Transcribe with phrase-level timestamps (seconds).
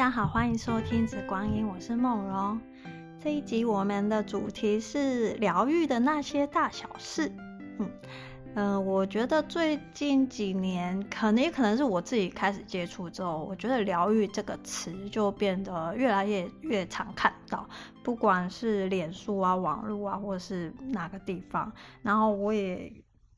[0.00, 2.58] 大家好，欢迎收听《紫光音》，我是梦荣。
[3.22, 7.30] 这一集我们的主题是疗愈的那些大小事。
[7.78, 7.90] 嗯
[8.54, 17.68] 嗯、我觉得最近几年，可能也可能是我自己开始接触之后，我觉得“疗愈”这个词就变得越来越越常看到，
[18.02, 21.70] 不管是脸书啊、网络啊，或者是哪个地方。
[22.00, 22.90] 然后我也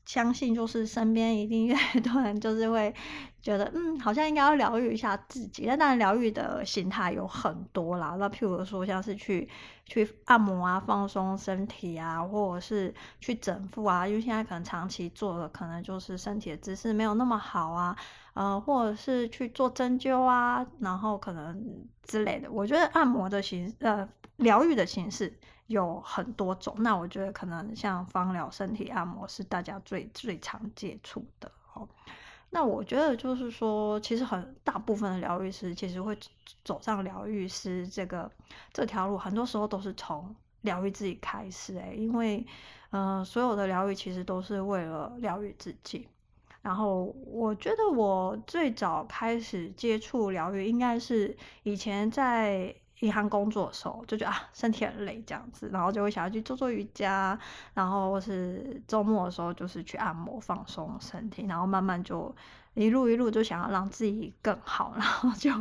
[0.05, 2.93] 相信，就是身边一定越来越多人就是会。
[3.41, 5.65] 觉得嗯，好像应该要疗愈一下自己。
[5.65, 8.15] 那当然，疗愈的心态有很多啦。
[8.17, 9.49] 那譬如说，像是去
[9.85, 14.07] 去按摩啊，放松身体啊，或者是去整腹啊。
[14.07, 17.93] 因为现在可能长期做的，可能就是身体的姿势没有那么好啊。
[18.33, 22.51] 呃，或者是去做针灸啊，然后可能之类的。
[22.51, 25.31] 我觉得按摩的形呃，疗愈的形式
[25.67, 26.75] 有很多种。
[26.79, 31.87] 那我觉得可能像芳疗、身体按摩是大家最最常接触的哦。
[32.49, 36.17] 那我觉得就是说，其实很大部分的疗愈师其实会
[36.63, 38.31] 走上疗愈师这个
[38.71, 42.45] 这条路，很多时候都是从疗愈自己开始诶，因为
[42.91, 46.07] 呃，所有的疗愈其实都是为了疗愈自己。
[46.63, 52.75] 然后我觉得我最早开始接触疗愈，应该是以前在。
[52.99, 57.37] 银行工作的时候就觉得啊，身体很累这样子，然后就会想要去做做瑜伽，
[57.73, 62.33] 然后或是周末的时候就是去按摩放松身体，然后慢慢就
[62.75, 65.51] 一路一路就想要让自己更好，然后就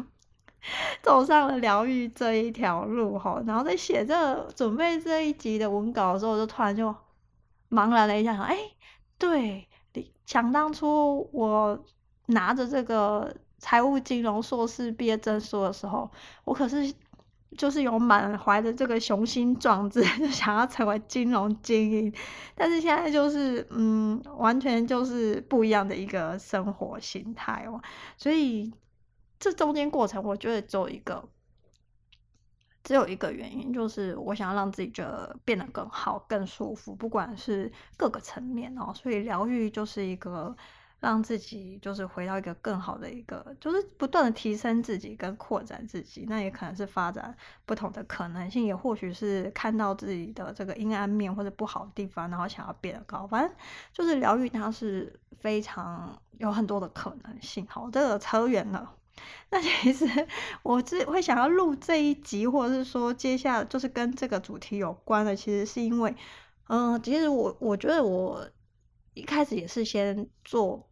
[1.03, 3.42] 走上了疗愈这一条路哈。
[3.45, 6.95] 然后在写这准备这一集的文稿的时候，我就突然就
[7.70, 8.56] 茫然了一下，说哎，
[9.19, 9.67] 对，
[10.33, 11.84] 想当初我
[12.27, 16.11] 拿着这个财务金融硕士毕业证书的时候，
[16.44, 16.94] 我可是。
[17.55, 22.14] 就是有满怀着这个雄心壮志，就 想要成为金融精英，
[22.55, 27.78] 但是现在就是嗯，完全就是不一样的一个生活形态哦。
[28.17, 28.72] 所以
[29.39, 31.22] 这中间过程，我觉得只有一个，
[32.84, 38.92] 只有一个原因，就是我想要让自己觉得变得更好、更舒服，不管是各个层面哦。
[38.95, 40.56] 所以疗愈就是一个。
[41.02, 47.36] 让自己就是回到一个更好的一个，就是不断的提升自己跟扩展自己，那也可能是发展
[47.67, 53.27] 不同的可能性，也或许是看到自己的这个阴暗面或者不好的地方，然后想要变得高。
[53.27, 53.52] 反正
[53.92, 57.67] 就是疗愈，它是非常有很多的可能性。
[57.68, 58.89] 好，这个扯远了。
[59.50, 60.06] 那其实
[60.62, 66.14] 我自会想要录这一集，或者是说接下来就是跟这个主题有关的，其实是因为，
[66.68, 68.48] 嗯、其实我我觉得我
[69.14, 70.88] 一开始也是先做。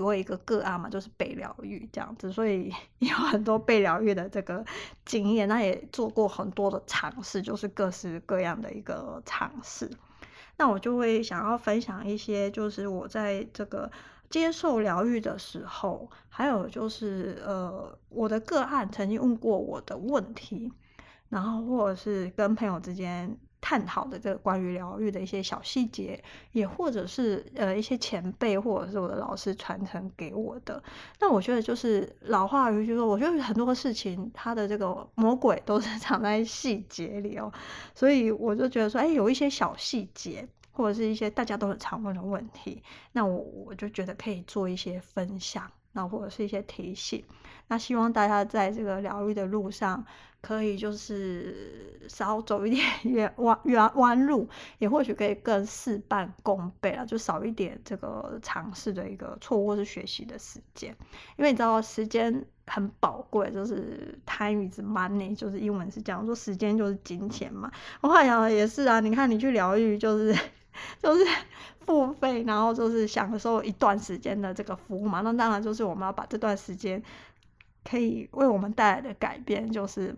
[0.00, 4.64] 我一个个案嘛，就是被疗愈这样子，所以 有很多被疗愈的这个
[5.04, 9.90] 经验，那也做过很多的尝试，就是各式各样的一个尝试。
[10.56, 13.92] 那我就会想要分享一些，就是我在这个
[14.32, 20.72] 接受疗愈的时候，还有就是呃，我的个案曾经问过我的问题，
[21.28, 23.38] 然后或者是跟朋友之间。
[23.64, 30.82] 探讨的这个关于疗愈的一些小细节，也或者是呃一些前辈或者是我的老师传承给我的。
[31.20, 37.52] 那我觉得就是老话有句说，我觉得很多事情它的这个魔鬼都是 藏在细节里哦。
[37.94, 47.22] 所以我就觉得说，哎，有一些小细节或者是一些大家都很常问的问题，那我我就觉得可以做一些分享，那或者是一些提醒。
[47.68, 50.04] 那希望大家在这个疗愈的路上。
[50.42, 54.48] 可以就是少走一点 弯弯弯路，
[54.80, 60.90] 也或许可以更事半功倍了，就少一点这个尝试的一个错误或是学习的时间，
[61.36, 67.70] 因为你知道时间很宝贵，就是 time is money，就是英文是这样说，时间就是金钱嘛。
[68.00, 70.36] 我后来想也是啊，你看你去疗愈就是
[71.02, 71.24] 就是
[71.80, 77.02] 付费，然后就是享受一段时间的这个服务嘛，那当然就是我们要把这段时间
[77.84, 80.16] 可以为我们带来的改变，就是。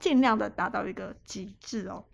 [0.00, 2.04] 尽量的达到一个极致哦，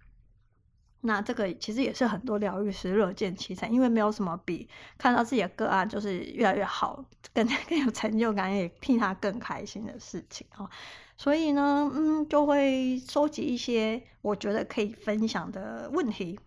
[1.01, 4.69] 那这个其实也是很多疗愈师乐见其成，因为没有什么比
[4.99, 7.03] 看到自己的个案就是越来越好，
[7.33, 10.69] 更 更有成就感，也替他更开心的事情哦。
[11.17, 16.39] 所以呢，嗯，就会收集一些我觉得可以分享的问题，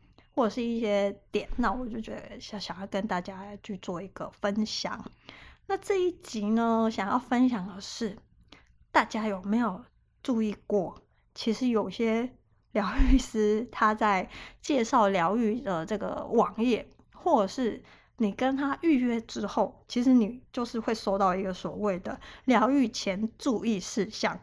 [0.41, 4.99] 或者是一些点，那我就觉得想想要跟大家去做一个分享。
[5.67, 8.17] 那这一集呢，想要分享的是，
[8.91, 9.85] 大家有没有
[10.23, 10.99] 注意过？
[11.35, 12.27] 其实有些
[12.71, 14.27] 疗愈师他在
[14.63, 17.83] 介绍疗愈的这个网页，或者是
[18.17, 24.39] 你跟他预约之后，其实你就是会收到一个所谓的疗愈前注意事项。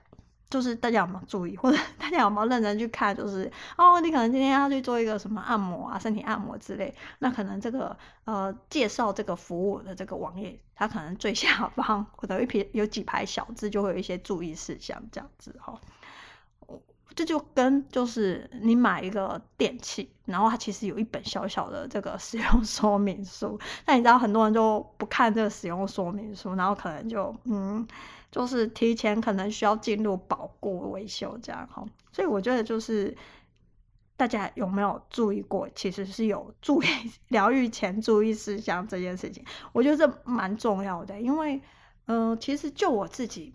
[0.51, 3.15] 就是大家有没有注意，或者 大家有没有认真去看？
[3.15, 15.79] 就是哦，你可能今天要去做一个什么按摩啊，身体按摩之类，那可能这个呃介绍这个服务的这个网页，它可能最下方或者一撇有几排小字，就会有一些注意事项这样子哈。
[17.15, 27.87] 这就跟就是你买一个电器，然后它其实有一本小小的这个使用说明书，那你知道很多人就不看这个使用说明书，然后可能就嗯。
[28.31, 31.83] 就是提前可能需要进入保固维修这样哈，
[32.13, 33.17] 所以我觉得就是
[34.19, 36.87] 大家有没有注意过，其实是有注意
[37.29, 39.43] 疗愈前注意事项这件事情，
[39.73, 41.63] 我觉得这蛮重要的，因为
[42.05, 43.55] 嗯、其实就我自己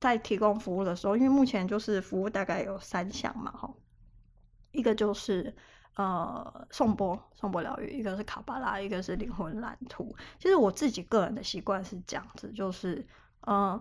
[0.00, 3.72] 在提供服务的时候，因为目前就是服务大概有三项嘛哈，
[4.72, 5.54] 一个就是
[5.94, 10.16] 呃颂钵颂钵疗愈，一个是卡巴拉，一个是灵魂蓝图。
[10.40, 13.06] 其实我自己个人的习惯是这样子，就是。
[13.46, 13.80] 嗯，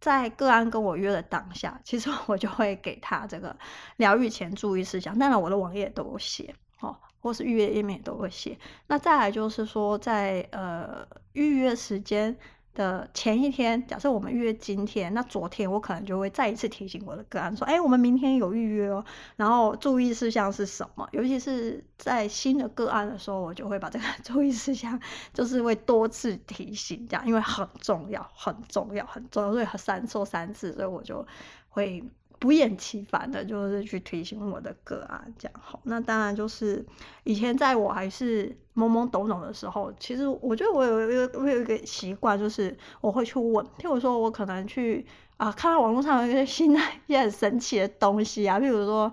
[0.00, 3.56] 在个案跟我约的当下，其实 我就会给他这个
[3.96, 5.18] 疗愈前注意事项。
[5.18, 8.58] 当然，我的网页都有写哦，或是预约页面都会写。
[8.86, 12.36] 那再来就是说，在呃预约时间。
[12.76, 21.08] 的前一天，假设我们预约今天，那昨天我可能就会再一次提醒我的个案说，哎，我们明天有预约哦，然后注意事项是什么？
[21.10, 25.00] 尤其是在新的个案的时候，我就会把这个 注意事项，
[25.34, 31.26] 就是会多次提醒这样，因为很重要，很重要，很重要，所以三说三次，所以我就
[31.70, 32.04] 会。
[32.38, 35.80] 不厌其烦的，就是去提醒我的个案，这样好。
[35.84, 36.84] 那当然就是
[37.24, 43.64] 以前在我还是懵懵懂懂的时候，其实我觉得我有一个我有一个习惯，就是我会去问。
[43.78, 45.06] 譬如说，我可能去
[45.36, 49.12] 啊，看到网络上有一些新的 一些很神奇的东西啊，譬如说，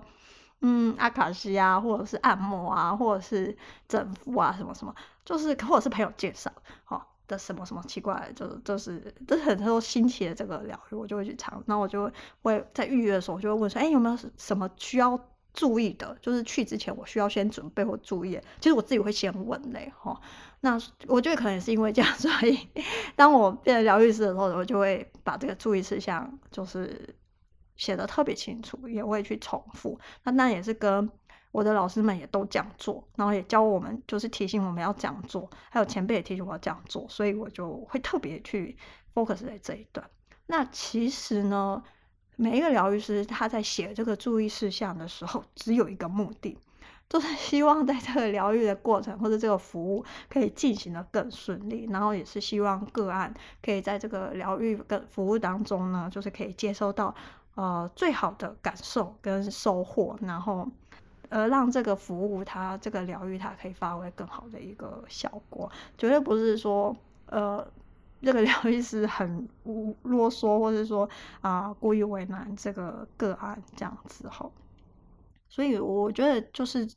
[0.60, 3.56] 嗯，阿卡西啊，或者是按摩啊，或者是
[3.88, 4.94] 整复啊，什么什么，
[5.24, 6.52] 就是或者是朋友介绍，
[6.84, 7.13] 好。
[7.26, 11.62] 的什么什么奇怪，就就是就是很多新奇的这个疗愈，我就会去尝。
[11.66, 12.10] 然后我就
[12.42, 15.18] 会在预约的时候，我就会问说，哎，有没有什么需要
[15.52, 16.16] 注意的？
[16.20, 18.38] 就是去之前我需要先准备或注意。
[18.60, 20.20] 其实我自己会先问嘞，哈。
[20.60, 22.58] 那我觉得可能也是因为这样， 所以
[23.16, 27.14] 当我变成疗愈师的时候，我就会把这个注意事项就是
[27.76, 29.98] 写的特别清楚，也会去重复。
[30.22, 31.10] 那那也是跟。
[31.54, 38.76] 我的老师们也都这样做，然后也教我们，就是提醒我们要这样做，还有前辈也提醒我要这样做，所以我就会特别去
[39.14, 40.04] focus 在这一段。
[40.46, 41.80] 那其实呢，
[42.34, 46.58] 每一个疗愈师他在写这个注意事项的时候，只有一个目的，
[47.08, 57.14] 就是希望在这个疗愈的过程或者这个服务可以进行得更顺利，然后也是希望个案可以在这个疗愈跟服务当中呢，就是可以接收到
[57.54, 60.68] 呃最好的感受跟收获，然后。
[61.34, 66.96] 而让这个服务它这个疗愈它可以发挥更好的一个效果，绝对不是说
[67.26, 67.66] 呃
[68.22, 69.48] 这个疗愈师很
[70.04, 71.10] 啰嗦，或者说
[71.40, 74.52] 啊、故意为难这个个案这样子吼。
[75.48, 76.88] 所以我觉得就是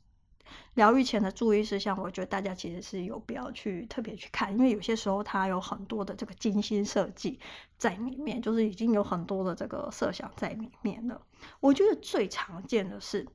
[0.74, 7.40] 疗愈前的注意事项，我觉得大家其实是有必要去特别去看，因为有些时候它有很多的这个精心设计
[7.76, 11.20] 在里面，就是已经有很多的这个设想在里面了。
[11.58, 13.26] 我觉得最常见的是。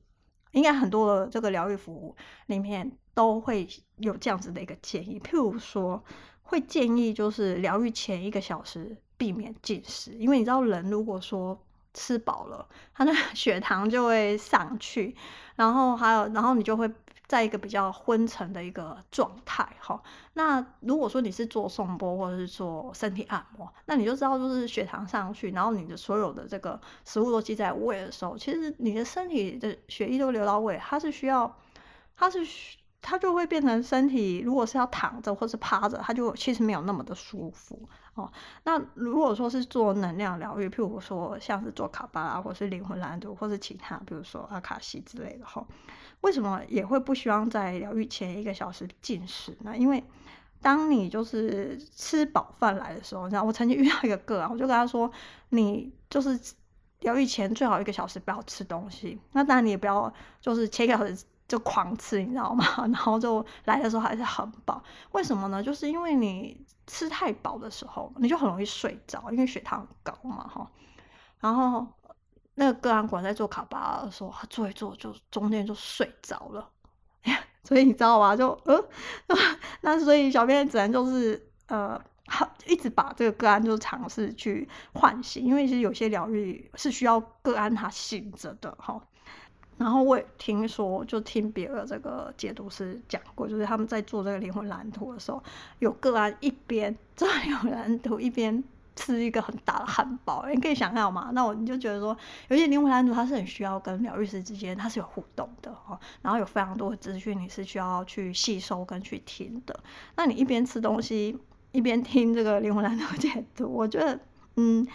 [0.54, 2.16] 应该很多的这个疗愈服务
[2.46, 3.68] 里面都会
[3.98, 6.02] 有这样子的一个建议，譬如说
[6.42, 11.62] 会建议就是疗愈前一个小时避免进食，因为你知道人如果说
[11.92, 15.14] 吃饱了，他那 血糖就会上去，
[15.56, 16.90] 然后还有然后你就会。
[17.26, 20.00] 在一个比较昏沉的一个状态，哈，
[20.34, 31.56] 那如果说你是做颂钵或者是做身体按摩，那你就知道，就是血糖上去，然后你的所有的这个食物都积在胃的时候，其实你的身体的血液都流到胃，它是需要，
[32.14, 32.40] 它是
[33.00, 38.30] 它就会变成身体，如果是要躺着或是趴着，它就其实没有那么的舒服哦。
[38.64, 45.64] 那如果说是做能量疗愈，譬如说像是做卡巴拉或是灵魂蓝图或是其他，比如说阿卡西之类的哈。
[46.20, 49.76] 为什么也会不希望在疗愈前一个小时进食呢？
[49.76, 50.02] 因为
[50.62, 55.10] 当你就是吃饱饭来的时候，你知道我曾经遇到一个个案，我就跟他说，
[55.50, 56.40] 你就是
[57.00, 59.20] 疗愈前最好一个小时不要吃东西。
[59.32, 62.64] 那当然你也不要就是前一个小时就狂吃，你知道吗？
[62.78, 64.82] 然后就来的时候还是很饱。
[65.12, 65.62] 为什么呢？
[65.62, 70.70] 就是因为你吃太饱的时候，你就很容易睡着，因为血糖高嘛，哈。
[71.40, 71.86] 然后。
[72.56, 76.70] 那个个案管在做卡巴的时候，他做一做就中间就睡着了，
[77.64, 78.36] 所以你知道吗？
[78.36, 78.80] 就呃，
[79.82, 82.00] 那所以小编只能就是呃，
[82.68, 89.02] 一直把这个个案就尝试去唤醒，因为其实有些疗愈是需要个案他醒着的哈。
[89.76, 95.42] 然后我也听说，就听别的这个解读师讲过，就是他们在做这个灵魂蓝图的时候，
[95.78, 98.62] 有个案一边做灵魂蓝图一边
[98.96, 101.30] 吃一个很大的汉堡，你可以想象嘛？
[101.32, 102.16] 那我你就觉得说，
[102.48, 109.78] 有些灵魂蓝图它是很需要跟疗愈师之间它是有互动的哦，然后有非常多的资讯你是需要去吸收跟去听的。
[110.14, 111.36] 那你一边吃东西
[111.72, 114.16] 一边听这个灵魂蓝图解读，我觉得
[114.54, 114.86] 嗯，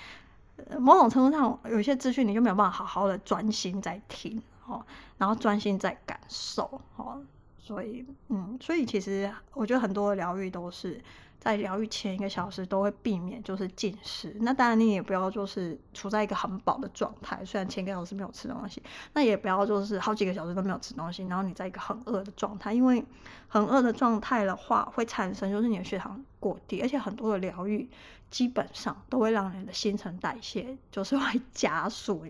[0.79, 4.85] 某种程度上有些资讯你就没有办法好好的专心在听哦，
[5.17, 7.21] 然后专心在感受哦，
[7.57, 11.01] 所以嗯，所以其实我觉得很多疗愈都是。
[11.39, 23.03] 在疗愈前一个小时都会避免就是进食，那当然你也不要就是处在一个很饱的状态，虽然前一个小时没有吃东西，那也不要就是好几个小时都没有吃东西，然后你在一个很饿的状态，因为
[23.47, 27.89] 很饿的状态的话会产生就是你的血糖过低，而且很多的疗愈
[28.29, 32.25] 基本上都会让你的新陈代谢就是会 加速，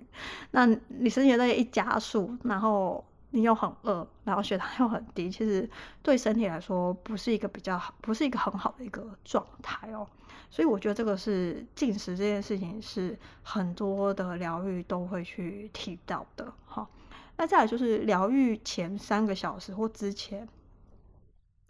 [0.51, 3.03] 那你身体代谢一加速，然后。
[3.31, 5.69] 你又很饿，然后血糖又很低，其实
[6.01, 10.07] 对身体来说不是一个比较好，不是一个很好的一个状态哦。
[10.49, 16.51] 所以我觉得这个是进食这件事情是很多的疗愈都会去提到的。
[16.65, 16.89] 好，
[17.37, 20.47] 那再来就是疗愈前三个小时或之前，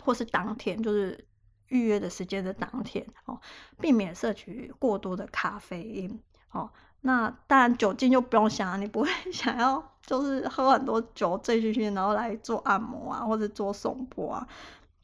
[0.01, 1.25] 或是当天，就是
[1.68, 3.38] 预约的时间的当天哦，
[3.82, 6.72] 避免摄取过多的咖啡因哦。
[7.01, 14.48] 那当然酒精就不用想了，你不会 想要就是喝很多酒醉醺醺，然后来做按摩啊，或者做颂钵啊，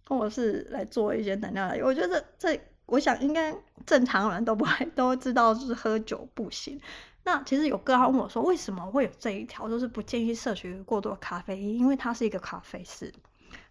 [0.07, 1.69] 或者是来做一些能量。
[1.83, 6.79] 我觉得这，我想应该正常人都不会 都知道，就是喝酒不行。
[7.23, 11.79] 那其实有个人问我说，为什么会有这一条，就是不建议摄取过多咖啡因？
[11.79, 13.13] 因为他是一个咖啡师，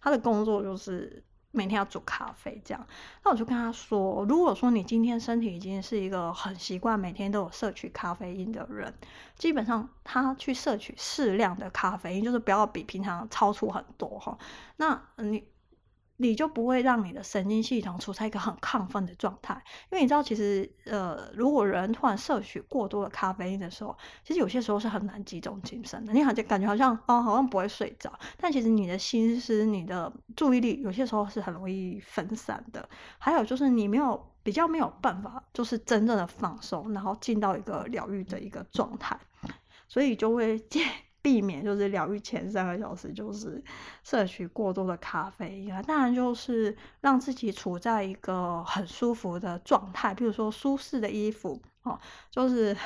[0.01, 1.23] 他的工作就是。
[1.55, 2.87] 每天要煮咖啡，这样，
[3.23, 8.93] 那我就跟他说，如果说你今天身体已经是一个很习惯每天都有摄取咖啡因的人，
[9.37, 14.37] 基本上他去摄取适量的咖啡因，就是不要比平常超出很多哈，
[14.77, 15.43] 那你。
[16.17, 19.53] 你就不会让你的神经系统处在一个很亢奋的状态，
[19.91, 26.13] 因为你知道，其实呃，如果人突然摄取过多的咖啡因的时候，其实有些时候是很难集中精神的。
[26.13, 32.87] 你好像感觉好像哦，好像不会睡着，但其实你的心思、你的注意力有些时候是很容易分散的。
[33.17, 39.19] 还有就是你没有比较没有办法，就是真正的放松，然后进到一个疗愈的一个状态，
[39.87, 40.87] 所以就会见。
[41.25, 43.59] 避免就是疗愈前三个小时就是
[44.03, 52.77] 摄取过多的咖啡因啊，当然就是让自己处在一个很舒服的状态，比如说舒适的衣服哦，就是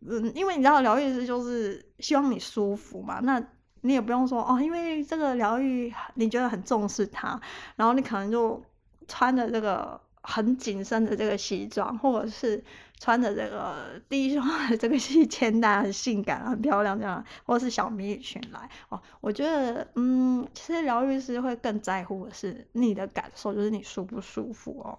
[0.00, 3.40] 嗯，因为你知道疗愈师就是希望你舒服嘛，那
[3.82, 7.40] 你也不用说哦，因为这个疗愈你觉得很重视它，
[7.76, 8.60] 然后你可能就
[9.06, 10.00] 穿着这个。
[10.22, 12.62] 很紧身的这个西装，或者是
[12.98, 19.00] 穿着这个低胸的这个细肩带，很性感、很漂亮这样，或是小迷你裙来哦。
[19.20, 24.98] 我觉得，嗯，其实疗愈师会更在乎的是你的感受，就是你舒不舒服哦。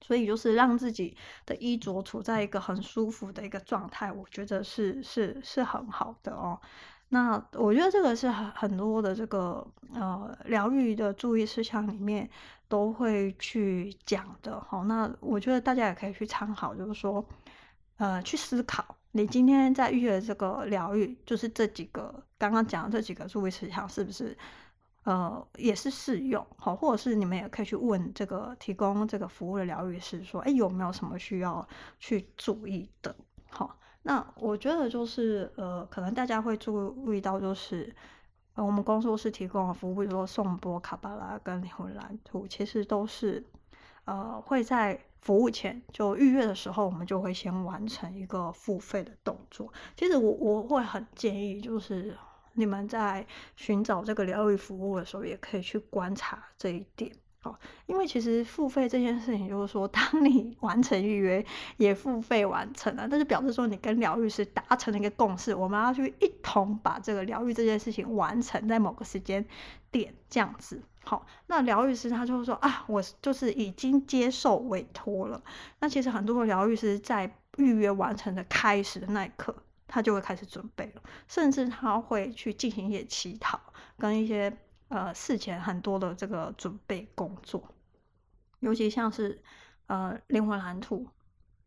[0.00, 6.58] 所以就是让自己的衣着处在一个很舒服的一个状态，我觉得是是是很好的哦。
[7.10, 12.28] 那我觉得这个是很很多的这个呃疗愈的注意事项里面
[12.68, 14.82] 都会去讲的哈。
[14.82, 17.24] 那我觉得大家也可以去参考，就是说
[17.96, 24.36] 呃去思考，你今天在预约这个疗愈，就是这几个刚刚讲的这几个注意事项是不是
[25.04, 31.66] 呃也是适用好，或者是你们也可以去问这个提供这个服务的疗愈师说，哎有没有什么需要
[31.98, 33.16] 去注意的？
[33.48, 33.74] 好。
[34.02, 37.94] 那我觉得就是呃，可能大家会注意到，就是，
[38.54, 43.44] 我们工作室提供的服务，比如说颂钵、卡巴拉跟灵魂蓝图，其实都是
[44.04, 49.70] 呃会在服务前就预约的时候，我们就会先完成一个付费的动作。
[49.96, 52.16] 其实我我会很建议，就是
[52.54, 53.26] 你们在
[53.56, 57.12] 寻找这个疗愈服务的时候，也可以去观察这一点。
[57.44, 61.44] 哦，因为其实付费这件事情，就是说，当你 完成预约，
[61.76, 69.46] 也付费完成了，但是表示说你跟疗愈师达成了一个共识，我们要去一同把这个疗愈这件事情完成在某个时间
[69.92, 70.82] 点这样子。
[71.04, 75.40] 好，那疗愈师他就会说啊，我就是已经接受委托了。
[75.78, 79.54] 那其实很多疗愈师在预约完成的开始的那一刻，
[79.86, 83.60] 他就会开始准备了，甚至他会去进行一些乞讨
[83.96, 84.58] 跟一些。
[84.88, 87.74] 呃，事前很多的这个准备工作，
[88.60, 89.42] 尤其像是
[89.86, 91.06] 呃灵魂蓝图，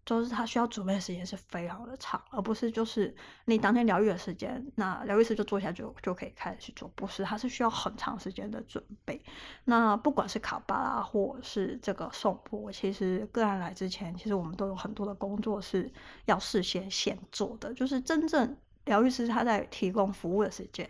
[0.03, 9.23] 就是他需要准备的时间是非常的长，而不是就是你当天疗愈的时间，那疗愈师就坐下就就可以开始去做，不是，他是需要很长时间的准备。
[9.65, 15.93] 那不管是卡巴拉或是这个颂钵，其实个案来之前，其实我们都有很多的工作是
[16.25, 20.89] 要事先先做的，就是真正疗愈师他在提供服务的时间。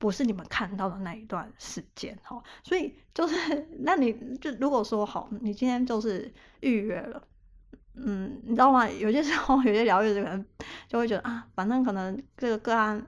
[0.00, 7.22] 不是你们看到的那一段时间哈，所以就是，那你就如果说好，你今天就是预约了，
[7.96, 8.88] 嗯，你知道吗？
[8.88, 10.46] 有些时候有些疗愈的人
[10.88, 13.06] 就会觉得啊，反正可能这个个案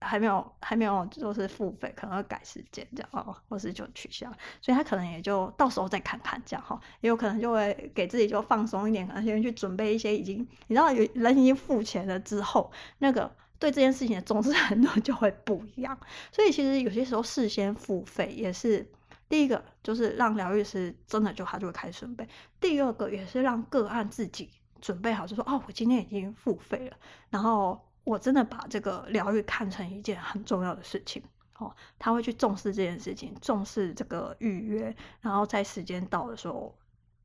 [0.00, 15.98] 还没有还没有就是付费，可能会改时间这样哦，或是就取消，所以他可能也就到时候再看看这样哈，也有可能就会给自己就放松一点，可能先去准备一些已经你知道有人已经付钱了之后，那个对这件事情的重视程度就会不一样，
[16.30, 18.86] 所以其实有些时候事先付费也是。
[19.28, 22.28] 第一个就是让疗愈师真的就他就会开始准备，
[22.60, 24.48] 第二个也是让个案自己
[24.80, 26.96] 准备好，就说哦，我今天已经付费了，
[27.28, 31.20] 然后我真的把这个疗愈看成一件很重要的事情
[31.58, 36.72] 哦，他会去重视这件事情，重视这个预约，然后在时间到的时候，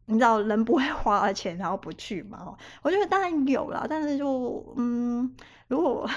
[0.05, 2.55] 你知道人不会 花了钱然后不去嘛？
[2.81, 5.33] 我觉得当然有啦，但是就嗯，
[5.67, 6.09] 如果。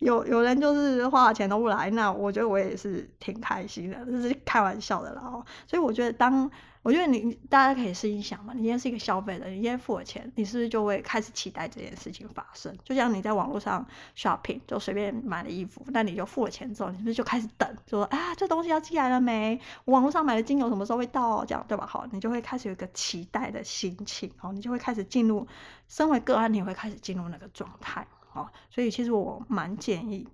[0.00, 5.44] 有有人就是花了钱都不来，那我觉得我也是挺开心的，这是开玩笑的啦哦。
[5.66, 6.50] 所以我觉得当
[6.82, 12.74] 我觉得你大家可以试一想嘛，你今天是一个消费者，你今天付了钱，你是不是就会开始期待这件事情发生？
[12.82, 19.60] 就像你在网络上 shopping 就随便买了衣服，那你就付了钱之后，你是不是就开始等，就说啊这东西要寄来了没？
[19.84, 21.44] 网络上买的精油什么时候会到？
[21.44, 21.86] 这样对吧？
[21.86, 25.46] 好，你就会开始有一个期待的心情，哦，你就会开始进入，
[25.86, 28.06] 身为个案，你会开始进入那个状态。
[28.32, 30.26] 哦，所以其实我蛮建议，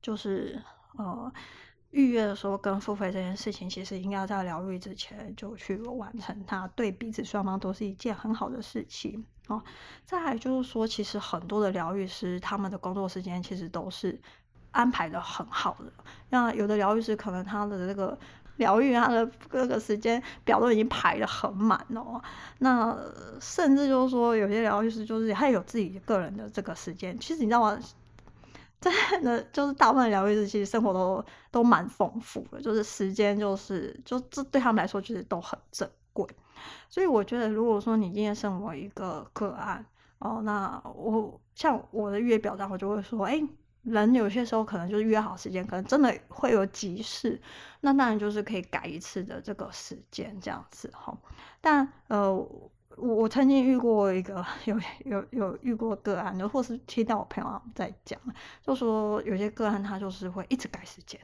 [0.00, 0.62] 就是
[0.98, 1.32] 呃
[1.90, 9.24] 预约的时候跟付费这件事情，其实应该在疗愈之前就去完成它，对彼此双方都是一件很好的事情。
[9.48, 9.62] 哦，
[10.04, 14.20] 再来就是说，其实很多的疗愈师他们的工作时间其实都是
[14.70, 15.92] 安排的很好的，
[16.30, 18.18] 那有的疗愈师可能他的这个。
[18.58, 22.20] 疗愈他的各个时间表都已经排得很满哦，
[22.58, 22.92] 那
[23.40, 27.16] 甚至就是说，有些疗愈师就是他有自己个人的这个时间。
[27.20, 27.78] 其实你知道吗？
[28.80, 36.26] 真的就是大部分疗愈师其实生活都都蛮丰富的，就是时间就是就这对他们来说其实都很珍贵。
[36.88, 39.84] 所以我觉得，如果说你今天身为一个个案
[40.18, 43.42] 哦，那我像我的月表上，我就会说，哎。
[43.84, 47.40] 人有些时候可能就是约好时间，可能真的会有急事，
[47.80, 51.16] 那当然就是可以改一次的这个时间这样子哈。
[51.62, 52.46] 但呃，
[53.00, 58.18] 我我曾经遇过一个有有有遇过个案，或是听到我朋友在讲，
[58.62, 61.20] 就说有些个案他就是会一直改时间，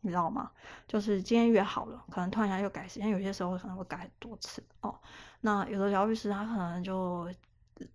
[0.00, 0.50] 你知道吗？
[0.86, 4.98] 就是今天约好了，可能突然间又改时间，有些时候可能会改很多次哦。
[5.40, 7.28] 那有的疗愈师他可能就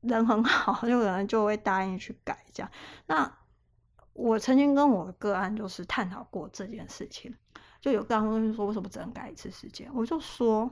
[0.02, 2.72] 人很好，就可能就会答应去改这样。
[3.06, 3.32] 那
[4.14, 7.34] 我曾经跟我的个案就是探讨过这件事情，
[7.80, 9.90] 就有个案问说，为什么只能改一次时间？
[9.94, 10.70] 我就说，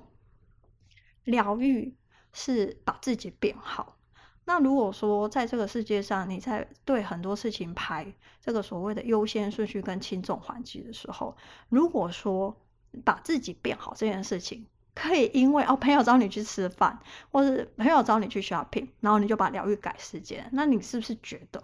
[1.25, 1.95] 疗愈
[2.35, 3.95] 是把自己变好。
[4.43, 8.05] 那如果说在这个世界上，你在对很多事情排
[8.39, 11.35] 这个所谓的优先顺序跟轻重缓急的时候，
[11.69, 12.55] 如果说
[13.03, 16.99] 把自己变好这件事情，可以因为哦朋友找你去吃饭，
[17.31, 21.63] 或是朋友找你去 shopping，然后你就把疗愈改时间，那你是不是觉得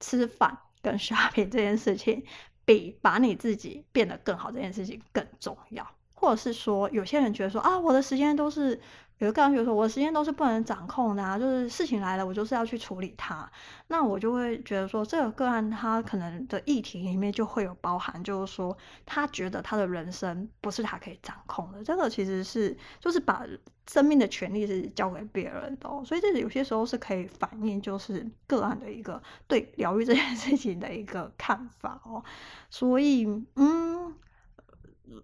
[0.00, 0.58] 吃饭？
[0.80, 2.24] 跟 shopping 这件事情，
[2.64, 8.80] 比把你自己变得更好这件事情更重要，或者是说，有些人觉得说啊，我的时间都是。
[9.22, 13.48] 有的个案觉得说，我的时间都是不能掌控的啊，就是事情来了，我就是要去处理它。
[13.86, 21.84] 那我就会觉得说，这个个案他可能的议题里面就会有包含，就是说他觉得他的人生不是他可以掌控的。
[21.84, 23.46] 这个其实是就是把
[23.88, 32.24] 生命的权利是交给别人的哦，所以这有些时候是可以反映就是个案的一个对疗愈这件事情的一个看法哦。
[32.70, 33.81] 所以嗯。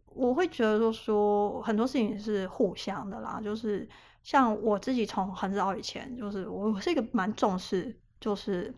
[0.07, 3.41] 我会觉得，说很多事情是互相的啦。
[3.43, 3.89] 就是
[4.23, 8.75] 像我自己从很早以前，就是我是一个蛮重视，就是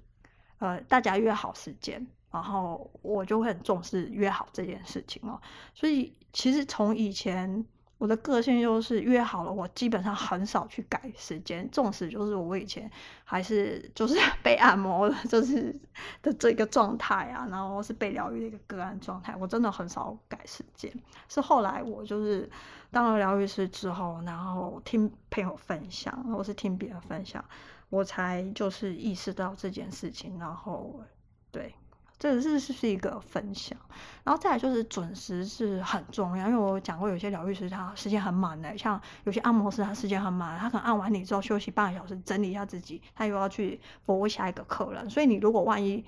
[0.58, 5.40] 呃大家约好时间，然后我就会很重视约好这件事情哦。
[5.74, 7.64] 所以其实从以前。
[8.00, 11.68] 我的个性就是约好了，我基本上很少去改时间。
[11.70, 12.90] 纵使就是我以前
[13.24, 15.78] 还是就是 被按摩的，就是
[16.22, 20.90] 的这个状态啊，然后是被疗愈的一个个案状态，我真的很少改时间。
[21.28, 22.48] 是后来我就是
[22.90, 27.44] 当了疗愈师之后，然后听朋友分享，或是听别人分享，
[27.90, 31.02] 我才就是意识到这件事情，然后
[31.50, 31.74] 对。
[32.20, 33.78] 这个是是一个分享，
[34.24, 46.04] 然后再来就是准时是很重要，因为我讲过有些疗愈师他时间很满的，像有些按摩师他时间很满，他可能按完你之后休息半个小时，整理一下自己，他又要去服务下一个客人，所以你如果万一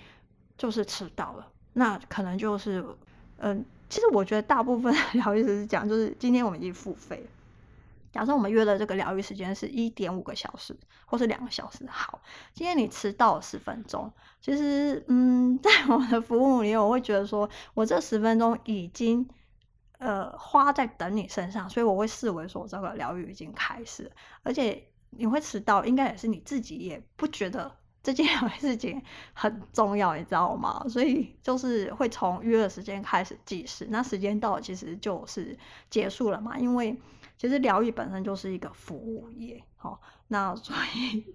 [0.58, 2.84] 就是迟到了，那可能就是
[3.38, 7.26] 嗯，其实我觉得大部分 疗愈师是讲，就是今天我们已经付费。
[8.12, 12.20] 假设我们约的这个疗愈时间是一点五个小时，或是两个小时，好，
[12.52, 19.26] 今天你迟到了十分钟，其实，嗯， 在我的服务里，我会觉得说，我这十分钟已经，
[19.98, 28.26] 呃花在等你身上，所以我会视为说这个疗愈已经开始，而且你会迟到，应该也是你自己也不觉得这件
[28.60, 30.84] 事情很重要，你知道吗？
[30.86, 36.94] 所以就是会从约的时间开始计时，那时间到其实就是结束了嘛，因为。
[37.42, 41.26] 其实疗愈本身就是一个服务业，好，那所以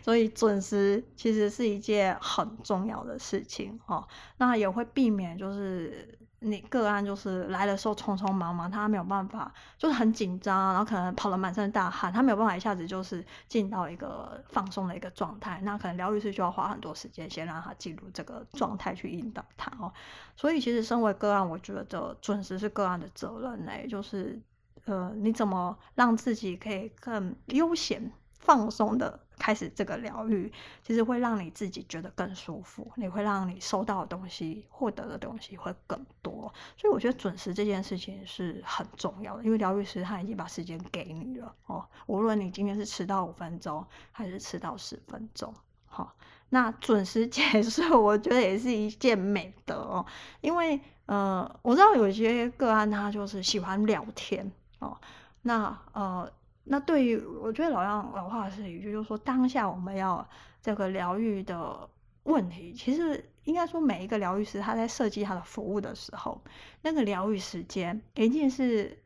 [0.00, 19.92] 所以准时其实是一件很重要的事情，哦，那也会避免就是你个案就是来的时候匆匆忙忙，他没有办法，就是很紧张，然后可能跑了满身大汗，他没有办法一下子就是进到一个放松的一个状态，那可能疗愈师就要花很多时间先让他进入这个状态去引导他哦，
[20.34, 24.40] 所以其实身为个案，我觉得准时是个案的责任呢，就是。
[24.84, 30.52] 呃，你怎么让自己可以更悠闲、放松的开始这个疗愈？
[30.82, 36.52] 其实会让你自己觉得更舒服，你会让你收到的东西、获得的东西会更多。
[36.76, 41.86] 所以我觉得准时这件事情是很重要的，因为疗愈师他已经把时间给你了哦。
[42.06, 45.54] 无论你今天是迟到五分钟，还是迟到十分钟，
[45.86, 46.16] 好、
[46.48, 50.04] 那准时结束，我觉得也是一件美德哦。
[50.40, 54.50] 因为呃，我知道有些个案他就是喜欢聊天。
[54.82, 54.98] 哦，
[55.42, 56.28] 那呃，
[56.64, 60.28] 那对于我觉得老样老话是一句，就是说当下我们要
[60.60, 61.88] 这个疗愈的
[62.24, 66.42] 问题，其实应该说每一个疗愈师他在设计他的服务的时候，
[66.80, 69.00] 那个疗愈时间一定是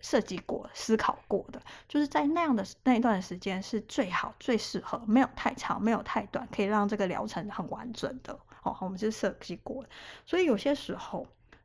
[0.00, 8.36] 设计过、思考过的，就是在那样的那一段时间是最好、最适合，没有太长、没有太短，可以让这个疗程很完整的。
[8.64, 9.88] 哦，我们是设计过的，
[10.26, 11.24] 所以有些时候。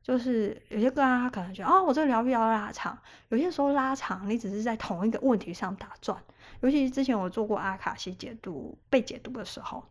[0.09, 2.97] 就是有些个案，他可能觉得，哦，我这个疗愈要拉长。
[3.27, 6.19] 有些时候拉长，你只是在同一个问题上打转。
[6.61, 9.83] 尤其之前我做过阿卡西解读被解读的时候，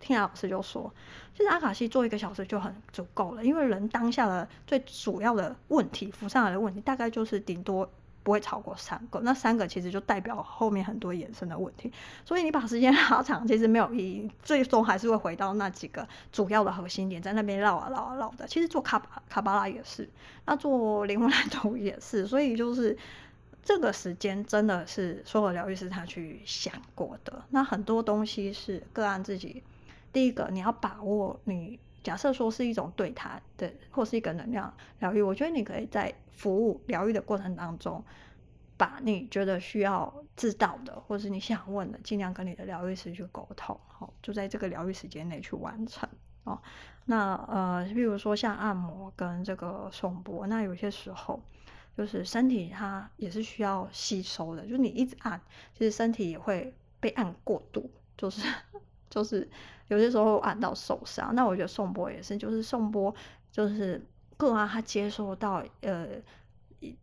[0.00, 0.90] 听老师就说，
[1.36, 7.86] 其实阿卡西做一个小时就很足够了，因为人当下的最主要的问题浮上来的问题，大概就是顶多。
[8.22, 11.92] 不会超过三个，那三个其实就代表后面很多衍生的问题，
[12.24, 18.46] 所以你把时间 拉长，其实没有意义，最终还是会回到那几个主要的核心点，在那边绕啊绕啊绕的。
[18.46, 20.08] 其实做卡巴卡巴拉也是，
[20.46, 22.96] 那做灵魂蓝图也是，所以就是
[23.62, 27.42] 这个时间真的是所有疗愈师他去想过的。
[27.50, 29.62] 那很多东西是个案自己，
[30.12, 31.78] 第一个你要把握你。
[32.02, 38.04] 假设说是一种对他的，或是一个能量疗愈，我觉得你可以在服务疗愈的过程当中，
[38.76, 46.08] 把你觉得需要知道的，或是你想问的，尽量跟你的疗愈师去沟通，哦，就在这个疗愈时间内去完成
[46.44, 46.60] 哦。
[47.04, 51.40] 那呃，比如说像按摩跟这个颂钵，那有些时候
[51.96, 55.40] 就是身体它也是需要吸收的，就是你一直按，
[55.78, 58.46] 其实身体也会被按过度，就是。
[59.12, 59.46] 就是
[59.88, 63.14] 有些时候按到受伤，那我觉得颂钵也是，就是颂钵
[63.50, 64.02] 就是
[64.38, 66.08] 个案他接受到呃，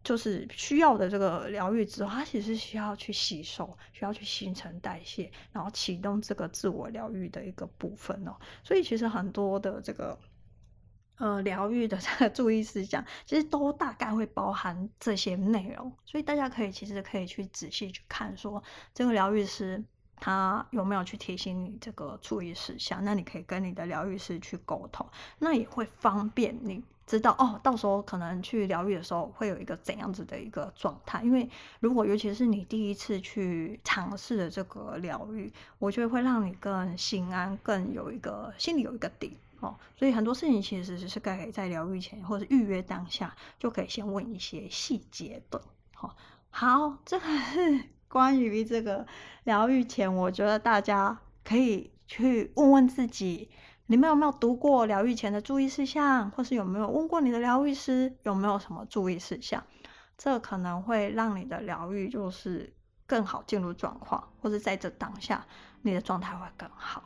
[0.04, 8.36] 就是需要的这个疗愈之后，他其实需要去吸收，需要去新陈代谢，然后启动这个自我疗愈的一个部分哦。
[8.64, 10.18] 所以其实很多的这个
[11.18, 18.64] 呃疗愈的这个注意事项，其实都大概会包含这些内容，所以大家可以其实可以去仔细去看说
[18.96, 19.84] 这个疗愈师。
[20.20, 23.04] 他有没有去提醒你这个注意事项？
[23.04, 25.06] 那你可以跟你的疗愈师去沟通，
[25.40, 27.60] 那也会方便你知道哦。
[27.64, 31.24] 到时候可能去疗愈的时候会有一个怎样子的一个状态？
[31.24, 39.76] 因为如果尤其是你第一次去尝试的这个疗愈，我觉得会让你更心安，更有一个心里有一个底哦。
[39.98, 45.62] 所以很多事情其实是可以在疗愈前或者预约当下就可以先问一些细节的。
[45.94, 46.16] 好，
[46.50, 47.84] 好，这个是。
[48.10, 49.06] 关于这个
[49.44, 53.52] 疗愈前，我觉得大家可以去问问自己，
[53.86, 59.64] 你们有没有读过疗愈前的注意事项，或是有没有问过你的疗愈师有没有什么注意事项？
[60.18, 62.74] 这可能会让你的疗愈就是
[63.06, 65.46] 更好进入状况，或者在这当下
[65.84, 67.04] 你的状态会更好。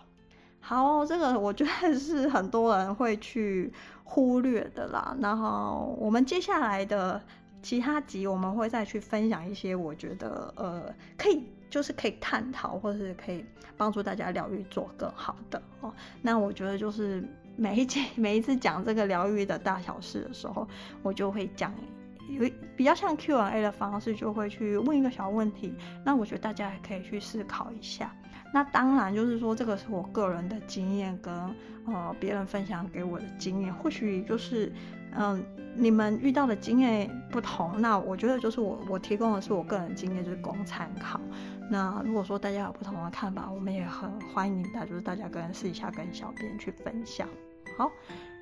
[0.61, 3.73] 好，这个我觉得是很多人会去
[4.05, 5.13] 忽略的啦。
[5.19, 7.21] 然后我们接下来的。
[7.63, 13.43] 其他集我们会再去分享一些，我觉得呃可以就是可以探讨，或者是可以
[13.77, 15.91] 帮助大家疗愈做更好的哦。
[16.21, 17.23] 那我觉得就是
[17.55, 20.67] 每一集 每一次讲这个疗愈的大小事的时候，
[21.01, 21.73] 我就会讲
[22.29, 25.73] 有比较像 Q&A 的方式，就会去问一个小问题。
[26.03, 28.13] 那我觉得大家也可以去思考一下。
[28.53, 31.33] 那当然就是说，这个是我个人的经验跟
[31.87, 34.69] 呃别人分享给我的经验，或许就是。
[35.15, 35.45] 嗯，
[35.75, 41.19] 你们遇到的经验不同，那我觉得就是我我提供的是我个人经验，就是供参考。
[41.69, 47.27] 那如果说大家有不同的看法，我们也很欢迎大家，就是大家跟私底下跟小编去分享。
[47.77, 47.91] 好，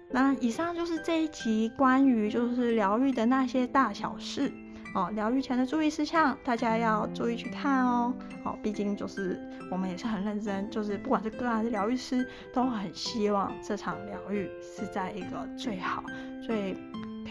[0.10, 4.52] 那以上就是这一集关于就是疗愈的那些大小事
[4.94, 8.14] 哦，疗愈前的注意事项，大家要注意去看哦。
[8.44, 9.40] 哦，毕竟就是
[9.70, 16.04] 我们也是很认真，就是不管是个案还是疗愈师，都很希望这场疗愈是在一个最好、
[16.46, 16.76] 最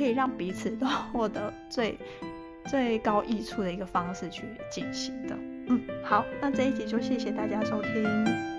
[0.00, 1.98] 可以让彼此都 获得最
[2.64, 5.36] 最高益处的一个方式去进行的。
[5.68, 8.49] 嗯，好，那这一集就谢谢大家收听。